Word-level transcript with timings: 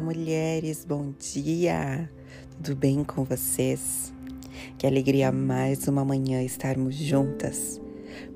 Mulheres, 0.00 0.84
bom 0.84 1.12
dia! 1.18 2.08
Tudo 2.62 2.76
bem 2.76 3.02
com 3.02 3.24
vocês? 3.24 4.12
Que 4.78 4.86
alegria 4.86 5.32
mais 5.32 5.88
uma 5.88 6.04
manhã 6.04 6.42
estarmos 6.42 6.94
juntas, 6.94 7.80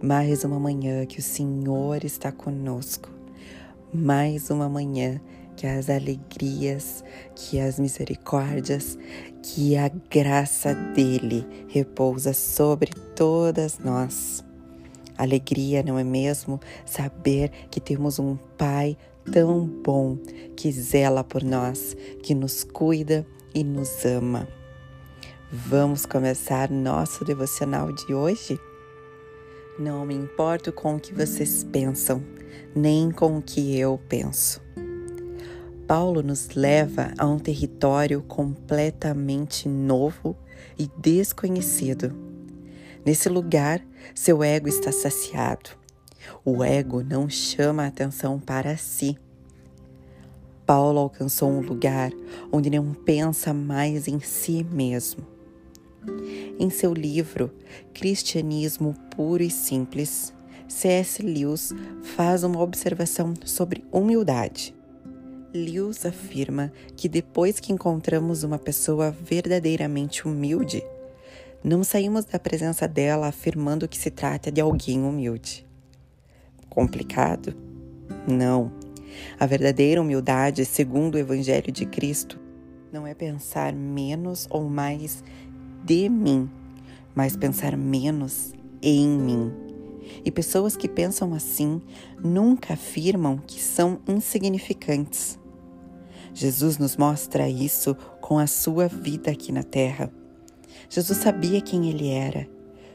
mais 0.02 0.42
uma 0.42 0.58
manhã 0.58 1.06
que 1.06 1.20
o 1.20 1.22
Senhor 1.22 2.04
está 2.04 2.32
conosco, 2.32 3.08
mais 3.94 4.50
uma 4.50 4.68
manhã 4.68 5.20
que 5.56 5.66
as 5.66 5.88
alegrias, 5.88 7.04
que 7.36 7.60
as 7.60 7.78
misericórdias, 7.78 8.98
que 9.42 9.76
a 9.76 9.88
graça 9.88 10.74
dele 10.74 11.46
repousa 11.68 12.32
sobre 12.32 12.90
todas 13.14 13.78
nós. 13.78 14.44
Alegria, 15.16 15.82
não 15.82 15.98
é 15.98 16.04
mesmo? 16.04 16.58
Saber 16.84 17.50
que 17.70 17.80
temos 17.80 18.18
um 18.18 18.36
Pai 18.58 18.96
tão 19.30 19.66
bom 19.66 20.16
que 20.56 20.70
zela 20.72 21.22
por 21.22 21.42
nós, 21.42 21.96
que 22.22 22.34
nos 22.34 22.64
cuida 22.64 23.26
e 23.54 23.62
nos 23.62 24.04
ama. 24.04 24.48
Vamos 25.50 26.06
começar 26.06 26.70
nosso 26.70 27.24
devocional 27.24 27.92
de 27.92 28.14
hoje? 28.14 28.58
Não 29.78 30.06
me 30.06 30.14
importo 30.14 30.72
com 30.72 30.96
o 30.96 31.00
que 31.00 31.14
vocês 31.14 31.64
pensam, 31.64 32.22
nem 32.74 33.10
com 33.10 33.38
o 33.38 33.42
que 33.42 33.78
eu 33.78 34.00
penso. 34.08 34.60
Paulo 35.86 36.22
nos 36.22 36.50
leva 36.54 37.12
a 37.18 37.26
um 37.26 37.38
território 37.38 38.22
completamente 38.22 39.68
novo 39.68 40.36
e 40.78 40.88
desconhecido. 40.96 42.16
Nesse 43.04 43.28
lugar, 43.28 43.84
seu 44.14 44.42
ego 44.42 44.68
está 44.68 44.92
saciado 44.92 45.81
o 46.44 46.62
ego 46.62 47.02
não 47.02 47.28
chama 47.28 47.84
a 47.84 47.86
atenção 47.86 48.38
para 48.38 48.76
si. 48.76 49.16
Paulo 50.66 51.00
alcançou 51.00 51.50
um 51.50 51.60
lugar 51.60 52.10
onde 52.50 52.70
não 52.70 52.94
pensa 52.94 53.52
mais 53.52 54.06
em 54.08 54.20
si 54.20 54.64
mesmo. 54.64 55.26
Em 56.58 56.70
seu 56.70 56.92
livro 56.92 57.52
Cristianismo 57.92 58.94
Puro 59.14 59.42
e 59.42 59.50
Simples, 59.50 60.32
C.S. 60.68 61.22
Lewis 61.22 61.72
faz 62.16 62.42
uma 62.44 62.60
observação 62.60 63.34
sobre 63.44 63.84
humildade. 63.92 64.74
Lewis 65.54 66.06
afirma 66.06 66.72
que 66.96 67.08
depois 67.08 67.60
que 67.60 67.72
encontramos 67.72 68.42
uma 68.42 68.58
pessoa 68.58 69.10
verdadeiramente 69.10 70.26
humilde, 70.26 70.82
não 71.62 71.84
saímos 71.84 72.24
da 72.24 72.38
presença 72.38 72.88
dela 72.88 73.28
afirmando 73.28 73.86
que 73.86 73.98
se 73.98 74.10
trata 74.10 74.50
de 74.50 74.60
alguém 74.60 75.02
humilde 75.02 75.66
complicado? 76.72 77.54
Não. 78.26 78.72
A 79.38 79.44
verdadeira 79.44 80.00
humildade, 80.00 80.64
segundo 80.64 81.16
o 81.16 81.18
Evangelho 81.18 81.70
de 81.70 81.84
Cristo, 81.84 82.40
não 82.90 83.06
é 83.06 83.12
pensar 83.12 83.74
menos 83.74 84.46
ou 84.48 84.70
mais 84.70 85.22
de 85.84 86.08
mim, 86.08 86.48
mas 87.14 87.36
pensar 87.36 87.76
menos 87.76 88.54
em 88.80 89.06
mim. 89.06 89.52
E 90.24 90.30
pessoas 90.30 90.74
que 90.74 90.88
pensam 90.88 91.34
assim 91.34 91.82
nunca 92.24 92.72
afirmam 92.72 93.36
que 93.36 93.60
são 93.60 94.00
insignificantes. 94.08 95.38
Jesus 96.32 96.78
nos 96.78 96.96
mostra 96.96 97.50
isso 97.50 97.94
com 98.18 98.38
a 98.38 98.46
sua 98.46 98.88
vida 98.88 99.30
aqui 99.30 99.52
na 99.52 99.62
terra. 99.62 100.10
Jesus 100.88 101.18
sabia 101.18 101.60
quem 101.60 101.90
ele 101.90 102.08
era, 102.08 102.48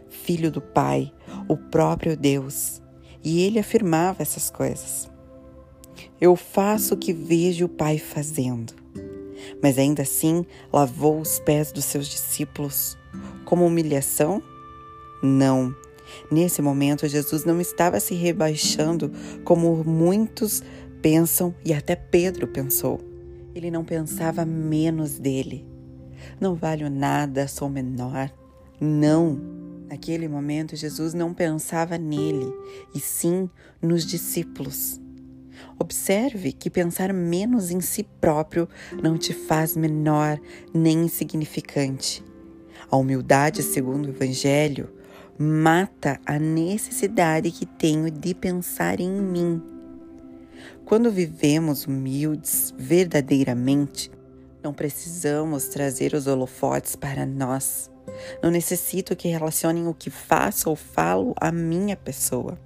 filho 0.10 0.50
do 0.52 0.62
Pai, 0.62 1.14
o 1.48 1.56
próprio 1.56 2.18
Deus. 2.18 2.82
E 3.28 3.42
ele 3.42 3.60
afirmava 3.60 4.22
essas 4.22 4.50
coisas. 4.50 5.10
Eu 6.20 6.34
faço 6.38 6.94
o 6.94 6.98
que 6.98 7.12
vejo 7.12 7.66
o 7.66 7.70
Pai 7.70 7.98
fazendo. 7.98 8.72
Mas 9.62 9.78
ainda 9.78 10.04
assim 10.04 10.46
lavou 10.72 11.20
os 11.20 11.38
pés 11.38 11.74
dos 11.74 11.84
seus 11.84 12.08
discípulos. 12.08 12.98
Como 13.44 13.66
humilhação? 13.66 14.42
Não. 15.22 15.76
Nesse 16.32 16.62
momento, 16.62 17.06
Jesus 17.06 17.44
não 17.44 17.60
estava 17.60 18.00
se 18.00 18.16
rebaixando 18.16 19.12
como 19.44 19.84
muitos 19.84 20.64
pensam 21.02 21.54
e 21.66 21.74
até 21.74 21.98
Pedro 21.98 22.48
pensou. 22.48 22.98
Ele 23.54 23.70
não 23.70 23.84
pensava 23.84 24.46
menos 24.46 25.20
dele. 25.20 25.68
Não 26.40 26.56
valho 26.56 26.90
nada, 26.90 27.46
sou 27.46 27.68
menor. 27.68 28.32
Não. 28.80 29.67
Naquele 29.88 30.28
momento, 30.28 30.76
Jesus 30.76 31.14
não 31.14 31.34
pensava 31.34 31.98
nele, 31.98 32.54
e 32.94 33.00
sim 33.00 33.50
nos 33.82 34.06
discípulos. 34.06 35.00
Observe 35.80 36.52
que 36.52 36.70
pensar 36.70 37.14
menos 37.14 37.72
em 37.72 37.80
si 37.80 38.04
próprio 38.20 38.68
não 39.02 39.18
te 39.18 39.34
faz 39.34 39.78
menor 39.78 40.40
nem 40.74 41.06
insignificante. 41.06 42.24
A 42.90 42.98
humildade, 42.98 43.64
segundo 43.64 44.08
o 44.08 44.10
Evangelho, 44.10 44.90
mata 45.38 46.20
a 46.26 46.38
necessidade 46.38 47.52
que 47.52 47.66
tenho 47.66 48.10
de 48.10 48.34
pensar 48.34 49.00
em 49.00 49.12
mim. 49.12 49.62
Quando 50.84 51.12
vivemos 51.12 51.86
humildes 51.86 52.74
verdadeiramente, 52.78 54.10
não 54.64 54.74
precisamos 54.74 55.68
trazer 55.68 56.14
os 56.14 56.28
holofotes 56.28 56.96
para 56.96 57.26
nós 57.26 57.90
não 58.42 58.50
necessito 58.50 59.16
que 59.16 59.28
relacionem 59.28 59.88
o 59.88 59.94
que 59.94 60.10
faço 60.10 60.70
ou 60.70 60.76
falo 60.76 61.34
à 61.40 61.52
minha 61.52 61.96
pessoa. 61.96 62.60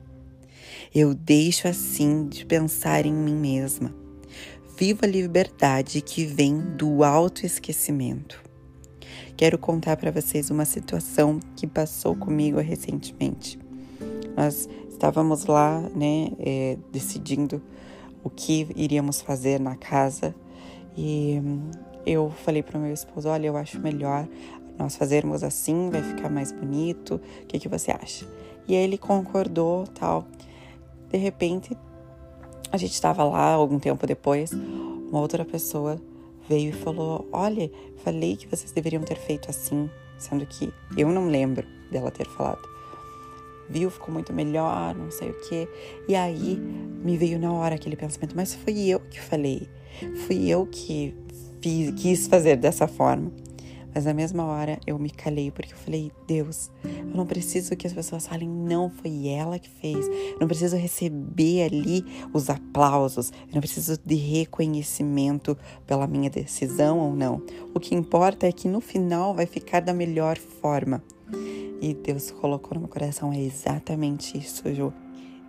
Eu 0.94 1.14
deixo 1.14 1.68
assim 1.68 2.28
de 2.28 2.46
pensar 2.46 3.06
em 3.06 3.14
mim 3.14 3.36
mesma. 3.36 3.94
Viva 4.78 5.06
a 5.06 5.10
liberdade 5.10 6.02
que 6.02 6.26
vem 6.26 6.60
do 6.60 7.04
autoesquecimento. 7.04 8.42
Quero 9.38 9.58
contar 9.58 9.98
para 9.98 10.12
vocês 10.12 10.50
uma 10.50 10.66
situação 10.66 11.40
que 11.56 11.66
passou 11.66 12.16
comigo 12.16 12.60
recentemente. 12.60 13.60
Nós 14.36 14.68
estávamos 14.90 15.46
lá, 15.46 15.82
né, 15.96 16.32
é, 16.40 16.78
decidindo 16.92 17.62
o 18.24 18.30
que 18.30 18.68
iríamos 18.76 19.22
fazer 19.22 19.60
na 19.60 19.76
casa 19.76 20.36
e 20.96 21.40
hum, 21.44 21.72
eu 22.06 22.32
falei 22.44 22.64
para 22.64 22.78
o 22.78 22.82
meu 22.82 22.94
esposo: 22.94 23.30
Olha, 23.30 23.48
eu 23.48 23.58
acho 23.58 23.80
melhor 23.80 24.28
nós 24.78 24.96
fazermos 24.96 25.44
assim, 25.44 25.90
vai 25.90 26.02
ficar 26.02 26.30
mais 26.30 26.52
bonito. 26.52 27.16
O 27.44 27.46
que, 27.46 27.60
que 27.60 27.68
você 27.68 27.92
acha? 27.92 28.26
E 28.68 28.74
ele 28.74 28.98
concordou, 28.98 29.86
tal. 29.88 30.26
De 31.10 31.18
repente, 31.18 31.78
a 32.72 32.78
gente 32.78 32.94
estava 32.94 33.24
lá 33.24 33.54
algum 33.54 33.78
tempo 33.78 34.08
depois, 34.08 34.52
uma 34.54 35.20
outra 35.20 35.44
pessoa 35.46 36.02
veio 36.48 36.70
e 36.70 36.74
falou: 36.74 37.28
Olha, 37.32 37.70
falei 38.04 38.36
que 38.36 38.48
vocês 38.48 38.72
deveriam 38.72 39.04
ter 39.04 39.18
feito 39.18 39.50
assim, 39.50 39.90
sendo 40.18 40.46
que 40.46 40.74
eu 40.98 41.10
não 41.10 41.28
lembro 41.28 41.68
dela 41.92 42.12
ter 42.12 42.28
falado. 42.28 42.62
Viu, 43.72 43.90
ficou 43.90 44.14
muito 44.14 44.34
melhor, 44.34 44.94
não 44.96 45.10
sei 45.10 45.30
o 45.30 45.40
que. 45.42 45.68
E 46.08 46.16
aí 46.16 46.58
me 47.04 47.18
veio 47.18 47.40
na 47.40 47.52
hora 47.54 47.76
aquele 47.76 47.96
pensamento: 47.96 48.36
Mas 48.36 48.54
fui 48.54 48.90
eu 48.90 49.00
que 49.00 49.20
falei, 49.20 49.68
fui 50.26 50.50
eu 50.50 50.66
que 50.66 51.16
fiz, 51.62 51.92
quis 51.92 52.28
fazer 52.28 52.58
dessa 52.58 52.88
forma. 52.88 53.32
Mas 53.94 54.06
na 54.06 54.14
mesma 54.14 54.46
hora 54.46 54.80
eu 54.88 54.98
me 54.98 55.10
calei 55.10 55.52
porque 55.52 55.74
eu 55.74 55.78
falei: 55.78 56.12
Deus, 56.28 56.72
eu 56.84 57.16
não 57.16 57.26
preciso 57.26 57.76
que 57.76 57.86
as 57.86 57.94
pessoas 57.94 58.28
falem, 58.28 58.48
não 58.48 58.90
foi 58.90 59.28
ela 59.28 59.60
que 59.60 59.70
fez. 59.70 60.08
Eu 60.08 60.40
não 60.40 60.48
preciso 60.48 60.78
receber 60.78 61.64
ali 61.64 62.06
os 62.34 62.50
aplausos. 62.50 63.32
Eu 63.48 63.56
não 63.56 63.62
preciso 63.62 64.00
de 64.04 64.16
reconhecimento 64.16 65.58
pela 65.86 66.08
minha 66.08 66.30
decisão 66.30 67.00
ou 67.00 67.16
não. 67.16 67.42
O 67.74 67.80
que 67.80 67.96
importa 67.96 68.48
é 68.48 68.52
que 68.52 68.68
no 68.68 68.82
final 68.82 69.34
vai 69.34 69.46
ficar 69.46 69.82
da 69.82 69.94
melhor 69.94 70.38
forma. 70.38 71.04
E 71.82 71.94
Deus 71.94 72.32
colocou 72.32 72.76
no 72.76 72.82
meu 72.82 72.90
coração: 72.90 73.34
é 73.34 73.40
exatamente 73.40 74.38
isso, 74.38 74.74
Ju. 74.74 74.94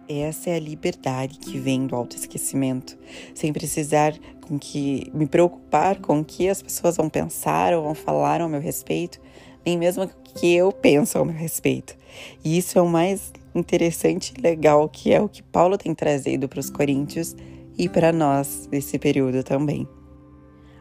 Essa 0.09 0.50
é 0.50 0.56
a 0.56 0.60
liberdade 0.60 1.39
que 1.39 1.59
vem 1.59 1.86
do 1.86 1.95
autoesquecimento, 1.95 2.98
sem 3.34 3.53
precisar 3.53 4.15
com 4.41 4.59
que 4.59 5.10
me 5.15 5.27
preocupar 5.27 6.01
com 6.01 6.21
o 6.21 6.24
que 6.24 6.48
as 6.48 6.60
pessoas 6.60 6.97
vão 6.97 7.09
pensar 7.09 7.72
ou 7.72 7.84
vão 7.84 7.95
falar 7.95 8.41
ao 8.41 8.48
meu 8.48 8.60
respeito, 8.60 9.21
nem 9.65 9.78
mesmo 9.78 10.04
o 10.04 10.09
que 10.09 10.54
eu 10.54 10.72
penso 10.72 11.16
ao 11.16 11.24
meu 11.24 11.34
respeito. 11.34 11.97
E 12.45 12.59
isso 12.59 12.78
é 12.78 12.83
o 12.83 12.89
mais 12.89 13.33
interessante 13.54 14.34
e 14.36 14.41
legal, 14.41 14.89
que 14.89 15.12
é 15.12 15.21
o 15.21 15.28
que 15.28 15.42
Paulo 15.42 15.78
tem 15.78 15.95
trazido 15.95 16.48
para 16.48 16.60
os 16.60 16.68
coríntios 16.68 17.36
e 17.78 17.89
para 17.89 18.12
nós 18.12 18.68
nesse 18.71 18.98
período 18.98 19.42
também. 19.42 19.89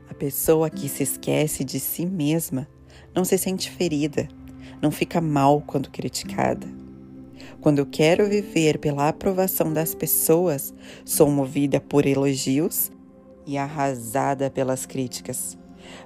A 0.09 0.13
pessoa 0.13 0.69
que 0.69 0.89
se 0.89 1.03
esquece 1.03 1.63
de 1.63 1.79
si 1.79 2.05
mesma 2.05 2.67
não 3.15 3.23
se 3.23 3.37
sente 3.37 3.69
ferida, 3.69 4.27
não 4.81 4.91
fica 4.91 5.21
mal 5.21 5.61
quando 5.61 5.89
criticada 5.89 6.81
quando 7.61 7.77
eu 7.77 7.85
quero 7.85 8.27
viver 8.27 8.79
pela 8.79 9.07
aprovação 9.07 9.71
das 9.71 9.93
pessoas, 9.93 10.73
sou 11.05 11.29
movida 11.29 11.79
por 11.79 12.07
elogios 12.07 12.91
e 13.45 13.55
arrasada 13.55 14.49
pelas 14.49 14.87
críticas. 14.87 15.55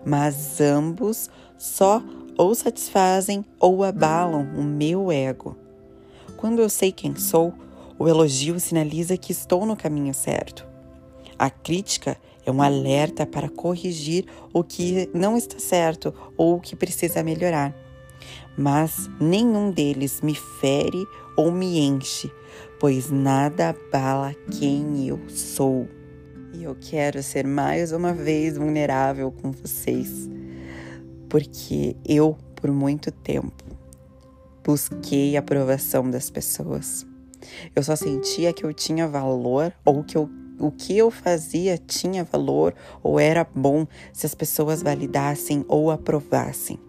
Mas 0.05 0.59
ambos 0.59 1.29
só 1.57 2.03
ou 2.37 2.53
satisfazem 2.53 3.45
ou 3.57 3.85
abalam 3.85 4.43
o 4.57 4.63
meu 4.63 5.09
ego. 5.09 5.55
Quando 6.35 6.61
eu 6.61 6.69
sei 6.69 6.91
quem 6.91 7.15
sou, 7.15 7.53
o 7.97 8.09
elogio 8.09 8.59
sinaliza 8.59 9.15
que 9.15 9.31
estou 9.31 9.65
no 9.65 9.77
caminho 9.77 10.13
certo. 10.13 10.67
A 11.39 11.49
crítica 11.49 12.17
é 12.45 12.51
um 12.51 12.61
alerta 12.61 13.25
para 13.25 13.47
corrigir 13.47 14.25
o 14.53 14.61
que 14.61 15.09
não 15.13 15.37
está 15.37 15.57
certo 15.57 16.13
ou 16.35 16.57
o 16.57 16.61
que 16.61 16.75
precisa 16.75 17.23
melhorar. 17.23 17.84
Mas 18.57 19.09
nenhum 19.19 19.71
deles 19.71 20.21
me 20.21 20.35
fere 20.35 21.05
ou 21.35 21.51
me 21.51 21.79
enche, 21.79 22.31
pois 22.79 23.11
nada 23.11 23.69
abala 23.69 24.33
quem 24.57 25.07
eu 25.07 25.19
sou. 25.27 25.87
E 26.53 26.63
eu 26.63 26.75
quero 26.79 27.21
ser 27.21 27.45
mais 27.45 27.91
uma 27.91 28.13
vez 28.13 28.57
vulnerável 28.57 29.31
com 29.31 29.51
vocês, 29.51 30.29
porque 31.27 31.97
eu, 32.05 32.37
por 32.55 32.71
muito 32.71 33.11
tempo, 33.11 33.63
busquei 34.63 35.35
a 35.35 35.39
aprovação 35.39 36.09
das 36.09 36.29
pessoas. 36.29 37.05
Eu 37.75 37.83
só 37.83 37.95
sentia 37.95 38.53
que 38.53 38.63
eu 38.63 38.73
tinha 38.73 39.07
valor 39.07 39.73
ou 39.83 40.03
que 40.03 40.17
eu, 40.17 40.29
o 40.59 40.71
que 40.71 40.97
eu 40.97 41.11
fazia 41.11 41.77
tinha 41.77 42.23
valor 42.23 42.73
ou 43.03 43.19
era 43.19 43.43
bom 43.43 43.85
se 44.13 44.25
as 44.25 44.33
pessoas 44.33 44.81
validassem 44.81 45.65
ou 45.67 45.91
aprovassem. 45.91 46.79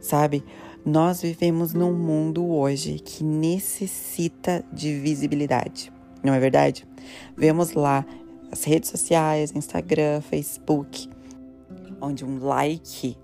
Sabe? 0.00 0.44
Nós 0.84 1.22
vivemos 1.22 1.74
num 1.74 1.92
mundo 1.92 2.48
hoje 2.48 2.98
que 2.98 3.22
necessita 3.22 4.64
de 4.72 4.98
visibilidade, 4.98 5.92
não 6.22 6.32
é 6.32 6.40
verdade? 6.40 6.86
Vemos 7.36 7.72
lá 7.72 8.04
as 8.50 8.64
redes 8.64 8.88
sociais, 8.88 9.52
Instagram, 9.54 10.20
Facebook, 10.22 11.08
onde 12.00 12.24
um 12.24 12.38
like, 12.38 13.16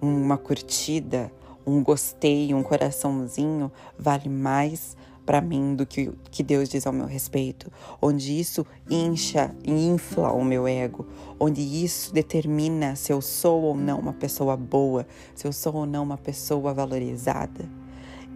uma 0.00 0.36
curtida, 0.36 1.30
um 1.66 1.82
gostei, 1.82 2.52
um 2.52 2.62
coraçãozinho 2.62 3.70
vale 3.98 4.28
mais 4.28 4.96
para 5.24 5.40
mim 5.40 5.74
do 5.74 5.86
que 5.86 6.12
que 6.30 6.42
Deus 6.42 6.68
diz 6.68 6.86
ao 6.86 6.92
meu 6.92 7.06
respeito, 7.06 7.70
onde 8.00 8.38
isso 8.38 8.66
incha 8.90 9.54
e 9.64 9.72
infla 9.72 10.32
o 10.32 10.44
meu 10.44 10.66
ego, 10.66 11.06
onde 11.38 11.60
isso 11.60 12.12
determina 12.12 12.96
se 12.96 13.12
eu 13.12 13.20
sou 13.20 13.62
ou 13.62 13.76
não 13.76 13.98
uma 13.98 14.12
pessoa 14.12 14.56
boa, 14.56 15.06
se 15.34 15.46
eu 15.46 15.52
sou 15.52 15.74
ou 15.76 15.86
não 15.86 16.02
uma 16.02 16.18
pessoa 16.18 16.74
valorizada. 16.74 17.68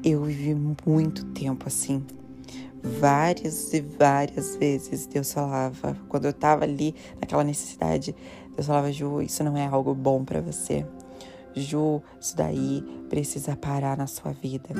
Eu 0.02 0.22
vivi 0.24 0.54
muito 0.86 1.24
tempo 1.26 1.66
assim. 1.66 2.04
Várias 2.80 3.72
e 3.72 3.80
várias 3.80 4.54
vezes 4.56 5.06
Deus 5.06 5.32
falava, 5.32 5.96
quando 6.08 6.26
eu 6.26 6.32
tava 6.32 6.64
ali 6.64 6.94
naquela 7.20 7.42
necessidade, 7.42 8.14
Deus 8.54 8.66
falava, 8.66 8.92
Ju, 8.92 9.20
isso 9.20 9.42
não 9.42 9.56
é 9.56 9.66
algo 9.66 9.94
bom 9.94 10.24
para 10.24 10.40
você. 10.40 10.86
Ju, 11.54 12.00
isso 12.20 12.36
daí 12.36 12.82
precisa 13.08 13.56
parar 13.56 13.96
na 13.96 14.06
sua 14.06 14.32
vida. 14.32 14.70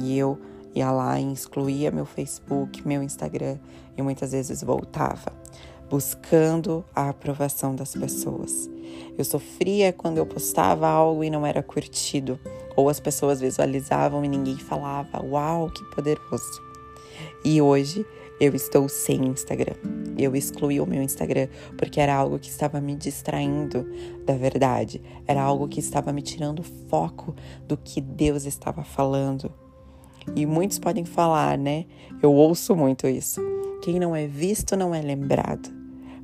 E 0.00 0.18
eu 0.18 0.38
ia 0.74 0.90
lá 0.90 1.18
e 1.18 1.32
excluía 1.32 1.90
meu 1.90 2.04
Facebook, 2.04 2.86
meu 2.86 3.02
Instagram 3.02 3.58
e 3.96 4.02
muitas 4.02 4.32
vezes 4.32 4.62
voltava, 4.62 5.32
buscando 5.90 6.84
a 6.94 7.08
aprovação 7.08 7.74
das 7.74 7.94
pessoas. 7.94 8.70
Eu 9.16 9.24
sofria 9.24 9.92
quando 9.92 10.18
eu 10.18 10.26
postava 10.26 10.88
algo 10.88 11.24
e 11.24 11.30
não 11.30 11.44
era 11.44 11.62
curtido, 11.62 12.38
ou 12.76 12.88
as 12.88 13.00
pessoas 13.00 13.40
visualizavam 13.40 14.24
e 14.24 14.28
ninguém 14.28 14.56
falava: 14.56 15.22
Uau, 15.24 15.68
que 15.70 15.84
poderoso! 15.94 16.62
E 17.44 17.60
hoje 17.60 18.06
eu 18.40 18.54
estou 18.54 18.88
sem 18.88 19.26
Instagram. 19.26 19.74
Eu 20.16 20.34
excluí 20.36 20.80
o 20.80 20.86
meu 20.86 21.02
Instagram 21.02 21.48
porque 21.76 22.00
era 22.00 22.14
algo 22.14 22.38
que 22.38 22.48
estava 22.48 22.80
me 22.80 22.94
distraindo 22.94 23.86
da 24.24 24.36
verdade, 24.36 25.02
era 25.26 25.42
algo 25.42 25.68
que 25.68 25.80
estava 25.80 26.12
me 26.12 26.22
tirando 26.22 26.62
foco 26.62 27.34
do 27.66 27.76
que 27.76 28.00
Deus 28.00 28.44
estava 28.44 28.84
falando. 28.84 29.52
E 30.34 30.46
muitos 30.46 30.78
podem 30.78 31.04
falar, 31.04 31.58
né? 31.58 31.84
Eu 32.22 32.32
ouço 32.32 32.74
muito 32.74 33.06
isso. 33.06 33.40
Quem 33.82 33.98
não 33.98 34.14
é 34.14 34.26
visto 34.26 34.76
não 34.76 34.94
é 34.94 35.00
lembrado 35.00 35.78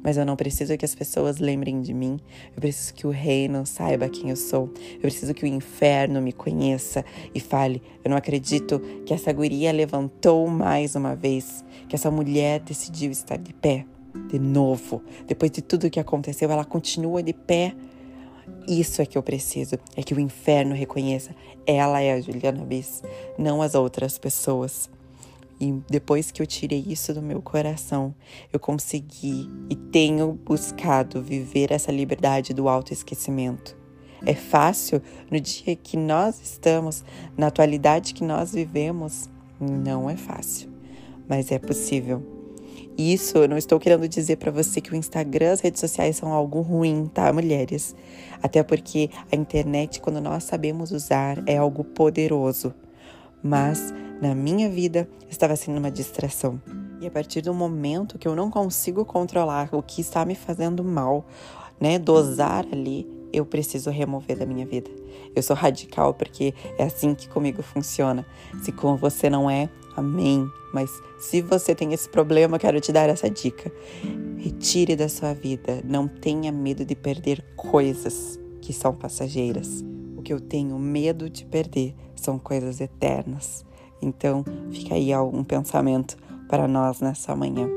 mas 0.05 0.19
eu 0.19 0.27
não 0.27 0.37
preciso 0.37 0.77
que 0.77 0.85
as 0.85 0.95
pessoas 0.95 1.39
lembrem 1.39 1.81
de 1.81 1.95
mim. 1.95 2.21
Eu 2.55 2.61
preciso 2.61 2.93
que 2.93 3.07
o 3.07 3.11
reino 3.11 3.65
saiba 3.65 4.07
quem 4.07 4.29
eu 4.29 4.37
sou. 4.37 4.71
Eu 4.93 5.01
preciso 5.01 5.33
que 5.33 5.45
o 5.45 5.47
inferno 5.47 6.21
me 6.21 6.31
conheça 6.31 7.03
e 7.35 7.41
fale: 7.41 7.83
eu 8.05 8.11
não 8.11 8.17
acredito 8.19 8.79
que 9.07 9.15
essa 9.15 9.33
guria 9.33 9.73
levantou 9.73 10.47
mais 10.47 10.95
uma 10.95 11.17
vez, 11.17 11.65
que 11.89 11.97
essa 11.97 12.11
mulher 12.11 12.61
decidiu 12.61 13.11
estar 13.11 13.39
de 13.39 13.55
pé 13.55 13.87
de 14.29 14.39
novo. 14.39 15.03
Depois 15.27 15.51
de 15.51 15.63
tudo 15.63 15.89
que 15.89 15.99
aconteceu, 15.99 16.51
ela 16.51 16.67
continua 16.67 17.23
de 17.23 17.33
pé. 17.33 17.75
Isso 18.67 19.03
é 19.03 19.07
que 19.07 19.19
eu 19.19 19.23
preciso, 19.23 19.79
é 19.97 20.03
que 20.03 20.15
o 20.15 20.21
inferno 20.21 20.75
reconheça. 20.75 21.35
Ela 21.67 22.01
é 22.01 22.13
a 22.13 22.21
Juliana 22.21 22.65
Bis, 22.65 23.03
não 23.39 23.61
as 23.61 23.75
outras 23.75 24.19
pessoas. 24.19 24.91
E 25.61 25.73
depois 25.89 26.31
que 26.31 26.43
eu 26.43 26.47
tirei 26.47 26.85
isso 26.87 27.15
do 27.15 27.23
meu 27.23 27.41
coração, 27.41 28.15
eu 28.53 28.59
consegui 28.59 29.49
e 29.71 29.77
tenho 29.77 30.33
buscado 30.45 31.23
viver 31.23 31.71
essa 31.71 31.93
liberdade 31.93 32.53
do 32.53 32.69
autoesquecimento. 32.69 33.77
É 34.27 34.35
fácil 34.35 35.03
no 35.31 35.39
dia 35.39 35.77
que 35.77 35.97
nós 35.97 36.41
estamos, 36.41 37.05
na 37.37 37.49
atualidade 37.49 38.15
que 38.15 38.25
nós 38.25 38.53
vivemos? 38.53 39.29
Não 39.61 40.09
é 40.09 40.17
fácil, 40.17 40.71
mas 41.29 41.53
é 41.53 41.59
possível. 41.59 42.44
Isso 42.97 43.39
eu 43.39 43.49
não 43.49 43.59
estou 43.59 43.81
querendo 43.81 44.07
dizer 44.07 44.37
para 44.37 44.53
você 44.53 44.81
que 44.81 44.93
o 44.93 44.97
Instagram, 44.97 45.53
as 45.53 45.61
redes 45.61 45.81
sociais 45.81 46.17
são 46.17 46.33
algo 46.33 46.61
ruim, 46.61 47.11
tá, 47.13 47.33
mulheres? 47.33 47.95
Até 48.41 48.63
porque 48.63 49.11
a 49.33 49.35
internet, 49.35 50.01
quando 50.01 50.21
nós 50.21 50.45
sabemos 50.45 50.93
usar, 50.93 51.43
é 51.47 51.57
algo 51.57 51.83
poderoso. 51.83 52.73
Mas 53.43 53.93
na 54.23 54.35
minha 54.35 54.71
vida 54.71 55.09
estava 55.29 55.57
sendo 55.57 55.79
uma 55.79 55.91
distração. 55.91 56.61
E 57.01 57.07
a 57.07 57.11
partir 57.11 57.43
do 57.43 57.53
momento 57.53 58.17
que 58.17 58.29
eu 58.29 58.37
não 58.37 58.49
consigo 58.49 59.05
controlar 59.05 59.69
o 59.73 59.83
que 59.83 60.01
está 60.01 60.25
me 60.25 60.37
fazendo 60.37 60.85
mal, 60.85 61.27
né, 61.81 61.99
dosar 61.99 62.65
ali, 62.73 63.07
eu 63.33 63.45
preciso 63.45 63.91
remover 63.91 64.39
da 64.39 64.47
minha 64.47 64.65
vida. 64.65 64.91
Eu 65.35 65.43
sou 65.43 65.57
radical 65.57 66.15
porque 66.15 66.55
é 66.79 66.85
assim 66.85 67.15
que 67.15 67.29
comigo 67.29 67.63
funciona. 67.63 68.25
Se 68.63 68.71
com 68.71 68.97
você 68.97 69.29
não 69.29 69.51
é, 69.51 69.69
amém. 69.97 70.49
Mas 70.73 70.91
se 71.19 71.41
você 71.41 71.75
tem 71.75 71.93
esse 71.93 72.09
problema, 72.09 72.59
quero 72.59 72.81
te 72.81 72.93
dar 72.93 73.09
essa 73.09 73.31
dica. 73.31 73.73
Retire 74.39 74.97
da 74.97 75.09
sua 75.09 75.33
vida. 75.33 75.81
Não 75.85 76.07
tenha 76.07 76.53
medo 76.53 76.85
de 76.85 76.95
perder 76.95 77.45
coisas 77.57 78.39
que 78.61 78.73
são 78.73 78.95
passageiras. 78.95 79.85
O 80.17 80.23
que 80.23 80.33
eu 80.33 80.41
tenho 80.41 80.79
medo 80.79 81.31
de 81.31 81.45
perder 81.45 81.95
são 82.15 82.39
coisas 82.39 82.81
eternas. 82.81 83.65
Então, 84.03 84.45
fica 84.71 84.95
aí 84.95 85.13
algum 85.13 85.43
pensamento 85.43 86.17
para 86.49 86.69
nós 86.69 87.01
nessa 87.01 87.35
manhã. 87.35 87.69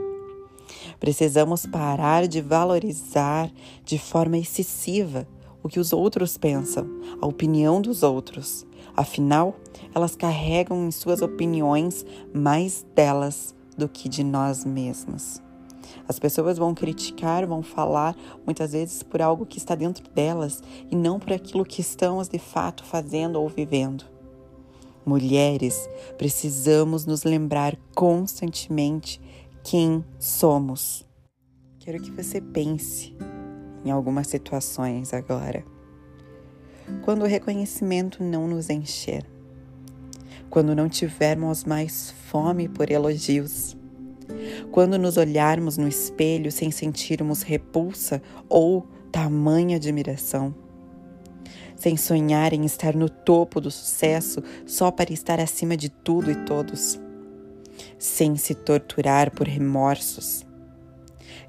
Precisamos 1.00 1.66
parar 1.66 2.28
de 2.28 2.42
valorizar 2.42 3.50
de 3.86 3.98
forma 3.98 4.38
excessiva 4.38 5.28
o 5.64 5.70
que 5.70 5.80
os 5.80 5.94
outros 5.94 6.38
pensam, 6.38 6.86
a 7.22 7.26
opinião 7.26 7.82
dos 7.82 8.04
outros. 8.04 8.67
Afinal, 8.98 9.56
elas 9.94 10.16
carregam 10.16 10.88
em 10.88 10.90
suas 10.90 11.22
opiniões 11.22 12.04
mais 12.34 12.84
delas 12.96 13.54
do 13.78 13.88
que 13.88 14.10
de 14.10 14.24
nós 14.24 14.66
mesmos. 14.66 15.40
As 16.08 16.18
pessoas 16.18 16.58
vão 16.58 16.74
criticar, 16.74 17.46
vão 17.46 17.62
falar 17.62 18.18
muitas 18.44 18.72
vezes 18.72 19.04
por 19.04 19.22
algo 19.22 19.46
que 19.46 19.60
está 19.60 19.76
dentro 19.76 20.10
delas 20.10 20.64
e 20.90 20.96
não 20.96 21.20
por 21.20 21.32
aquilo 21.32 21.64
que 21.64 21.80
estamos 21.80 22.28
de 22.28 22.40
fato 22.40 22.84
fazendo 22.84 23.40
ou 23.40 23.48
vivendo. 23.48 24.04
Mulheres, 25.06 25.88
precisamos 26.18 27.06
nos 27.06 27.24
lembrar 27.24 27.78
constantemente 27.94 29.22
quem 29.64 30.04
somos. 30.18 31.06
Quero 31.80 32.02
que 32.02 32.12
você 32.12 32.42
pense 32.42 33.16
em 33.86 33.92
algumas 33.92 34.28
situações 34.28 35.14
agora. 35.14 35.77
Quando 37.04 37.24
o 37.24 37.28
reconhecimento 37.28 38.24
não 38.24 38.48
nos 38.48 38.70
encher, 38.70 39.26
quando 40.50 40.76
não 40.76 40.88
tivermos 40.88 41.64
mais 41.64 42.12
fome 42.30 42.68
por 42.68 42.90
elogios, 42.90 43.76
quando 44.72 44.98
nos 44.98 45.18
olharmos 45.18 45.78
no 45.78 45.88
espelho 45.88 46.52
sem 46.52 46.72
sentirmos 46.72 47.42
repulsa 47.42 48.22
ou 48.50 48.88
tamanha 49.12 49.78
admiração 49.78 50.54
sem 51.78 51.96
sonhar 51.96 52.54
em 52.54 52.66
estar 52.66 52.96
no 52.96 53.08
topo 53.08 53.62
do 53.62 53.70
sucesso 53.70 54.44
só 54.66 54.92
para 54.92 55.14
estar 55.14 55.40
acima 55.40 55.78
de 55.78 55.90
tudo 55.90 56.32
e 56.32 56.36
todos, 56.36 57.00
sem 58.00 58.36
se 58.36 58.56
torturar 58.56 59.32
por 59.32 59.48
remorsos. 59.48 60.46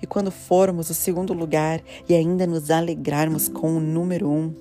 E 0.00 0.06
quando 0.06 0.30
formos 0.30 0.90
o 0.90 0.94
segundo 0.94 1.32
lugar 1.32 1.82
e 2.08 2.14
ainda 2.14 2.46
nos 2.46 2.70
alegrarmos 2.70 3.48
com 3.48 3.76
o 3.76 3.80
número 3.80 4.30
um, 4.30 4.54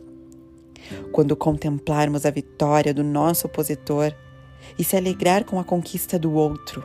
quando 1.12 1.36
contemplarmos 1.36 2.26
a 2.26 2.32
vitória 2.32 2.94
do 2.94 3.04
nosso 3.04 3.48
opositor 3.48 4.14
e 4.78 4.84
se 4.84 4.96
alegrar 4.96 5.46
com 5.46 5.60
a 5.60 5.64
conquista 5.64 6.18
do 6.18 6.34
outro, 6.34 6.84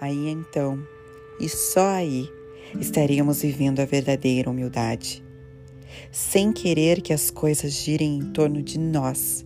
aí 0.00 0.28
então, 0.28 0.82
e 1.38 1.48
só 1.48 1.86
aí, 1.86 2.30
estaremos 2.78 3.42
vivendo 3.42 3.80
a 3.80 3.84
verdadeira 3.84 4.50
humildade 4.50 5.22
sem 6.10 6.52
querer 6.52 7.00
que 7.00 7.12
as 7.12 7.30
coisas 7.30 7.72
girem 7.72 8.18
em 8.18 8.32
torno 8.32 8.62
de 8.62 8.78
nós, 8.78 9.44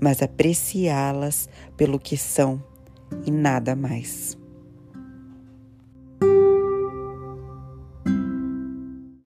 mas 0.00 0.22
apreciá-las 0.22 1.48
pelo 1.76 1.98
que 1.98 2.16
são 2.16 2.62
e 3.24 3.30
nada 3.30 3.74
mais. 3.74 4.36